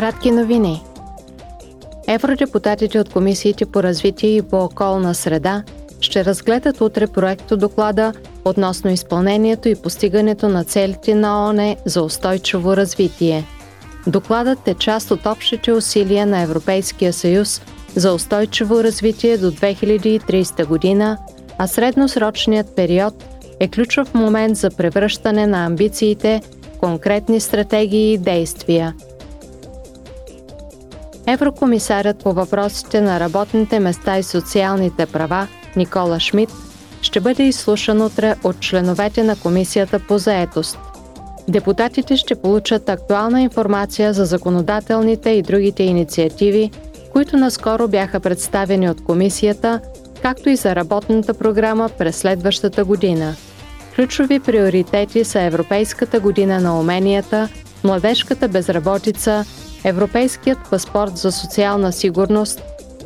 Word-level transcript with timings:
Кратки 0.00 0.30
новини. 0.30 0.82
Евродепутатите 2.08 3.00
от 3.00 3.12
комисиите 3.12 3.66
по 3.66 3.82
развитие 3.82 4.36
и 4.36 4.42
по 4.42 4.56
околна 4.56 5.14
среда 5.14 5.62
ще 6.00 6.24
разгледат 6.24 6.80
утре 6.80 7.06
проекто 7.06 7.56
доклада 7.56 8.12
относно 8.44 8.90
изпълнението 8.90 9.68
и 9.68 9.74
постигането 9.74 10.48
на 10.48 10.64
целите 10.64 11.14
на 11.14 11.46
ООН 11.46 11.76
за 11.84 12.02
устойчиво 12.02 12.76
развитие. 12.76 13.44
Докладът 14.06 14.68
е 14.68 14.74
част 14.74 15.10
от 15.10 15.26
общите 15.26 15.72
усилия 15.72 16.26
на 16.26 16.40
Европейския 16.40 17.12
съюз 17.12 17.62
за 17.96 18.12
устойчиво 18.14 18.84
развитие 18.84 19.38
до 19.38 19.50
2030 19.50 20.66
година, 20.66 21.18
а 21.58 21.66
средносрочният 21.66 22.76
период 22.76 23.24
е 23.60 23.68
ключов 23.68 24.14
момент 24.14 24.56
за 24.56 24.70
превръщане 24.70 25.46
на 25.46 25.66
амбициите 25.66 26.42
в 26.76 26.78
конкретни 26.78 27.40
стратегии 27.40 28.12
и 28.12 28.18
действия– 28.18 28.94
Еврокомисарят 31.32 32.18
по 32.18 32.32
въпросите 32.32 33.00
на 33.00 33.20
работните 33.20 33.80
места 33.80 34.18
и 34.18 34.22
социалните 34.22 35.06
права 35.06 35.48
Никола 35.76 36.20
Шмидт 36.20 36.52
ще 37.02 37.20
бъде 37.20 37.42
изслушан 37.42 38.02
утре 38.02 38.34
от 38.44 38.60
членовете 38.60 39.22
на 39.22 39.36
Комисията 39.36 40.00
по 40.08 40.18
заетост. 40.18 40.78
Депутатите 41.48 42.16
ще 42.16 42.34
получат 42.34 42.88
актуална 42.88 43.42
информация 43.42 44.12
за 44.12 44.24
законодателните 44.24 45.30
и 45.30 45.42
другите 45.42 45.82
инициативи, 45.82 46.70
които 47.12 47.36
наскоро 47.36 47.88
бяха 47.88 48.20
представени 48.20 48.90
от 48.90 49.04
Комисията, 49.04 49.80
както 50.22 50.48
и 50.48 50.56
за 50.56 50.76
работната 50.76 51.34
програма 51.34 51.90
през 51.98 52.16
следващата 52.16 52.84
година. 52.84 53.34
Ключови 53.94 54.40
приоритети 54.40 55.24
са 55.24 55.40
Европейската 55.40 56.20
година 56.20 56.60
на 56.60 56.80
уменията, 56.80 57.48
младежката 57.84 58.48
безработица 58.48 59.44
Европейският 59.84 60.58
паспорт 60.70 61.16
за 61.16 61.32
социална 61.32 61.92
сигурност, 61.92 62.62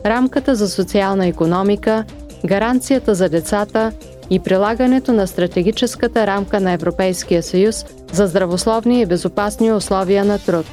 рамката 0.07 0.55
за 0.55 0.69
социална 0.69 1.27
економика, 1.27 2.05
гаранцията 2.47 3.15
за 3.15 3.29
децата 3.29 3.93
и 4.31 4.41
прилагането 4.41 5.13
на 5.13 5.27
стратегическата 5.27 6.27
рамка 6.27 6.61
на 6.61 6.73
Европейския 6.73 7.43
съюз 7.43 7.85
за 8.13 8.27
здравословни 8.27 9.01
и 9.01 9.07
безопасни 9.07 9.73
условия 9.73 10.25
на 10.25 10.39
труд. 10.39 10.67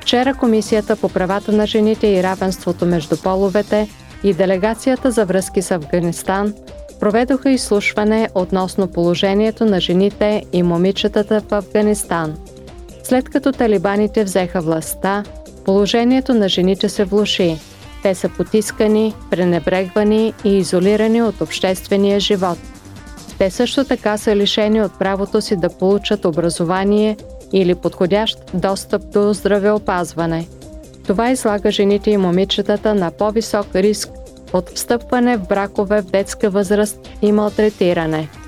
Вчера 0.00 0.34
Комисията 0.34 0.96
по 0.96 1.08
правата 1.08 1.52
на 1.52 1.66
жените 1.66 2.06
и 2.06 2.22
равенството 2.22 2.86
между 2.86 3.16
половете 3.16 3.88
и 4.24 4.34
Делегацията 4.34 5.10
за 5.10 5.24
връзки 5.24 5.62
с 5.62 5.70
Афганистан 5.70 6.54
проведоха 7.00 7.50
изслушване 7.50 8.28
относно 8.34 8.88
положението 8.88 9.64
на 9.64 9.80
жените 9.80 10.42
и 10.52 10.62
момичетата 10.62 11.40
в 11.40 11.52
Афганистан– 11.52 12.36
след 13.04 13.28
като 13.28 13.52
талибаните 13.52 14.24
взеха 14.24 14.60
властта, 14.60 15.24
положението 15.64 16.34
на 16.34 16.48
жените 16.48 16.88
се 16.88 17.04
влуши. 17.04 17.58
Те 18.02 18.14
са 18.14 18.28
потискани, 18.28 19.14
пренебрегвани 19.30 20.34
и 20.44 20.58
изолирани 20.58 21.22
от 21.22 21.40
обществения 21.40 22.20
живот. 22.20 22.58
Те 23.38 23.50
също 23.50 23.84
така 23.84 24.18
са 24.18 24.36
лишени 24.36 24.82
от 24.82 24.98
правото 24.98 25.40
си 25.40 25.56
да 25.56 25.68
получат 25.68 26.24
образование 26.24 27.16
или 27.52 27.74
подходящ 27.74 28.38
достъп 28.54 29.10
до 29.12 29.32
здравеопазване. 29.32 30.46
Това 31.06 31.30
излага 31.30 31.70
жените 31.70 32.10
и 32.10 32.16
момичетата 32.16 32.94
на 32.94 33.10
по-висок 33.10 33.66
риск 33.74 34.08
от 34.52 34.70
встъпване 34.70 35.36
в 35.36 35.48
бракове 35.48 36.02
в 36.02 36.10
детска 36.10 36.50
възраст 36.50 37.08
и 37.22 37.32
малтретиране– 37.32 38.28